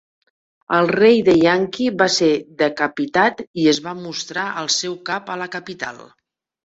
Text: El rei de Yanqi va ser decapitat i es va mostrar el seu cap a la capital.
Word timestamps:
El 0.75 0.87
rei 0.91 1.19
de 1.27 1.35
Yanqi 1.41 1.89
va 1.99 2.07
ser 2.15 2.29
decapitat 2.61 3.43
i 3.65 3.67
es 3.75 3.83
va 3.89 3.95
mostrar 4.01 4.47
el 4.63 4.73
seu 4.79 5.01
cap 5.11 5.31
a 5.35 5.41
la 5.43 5.49
capital. 5.59 6.01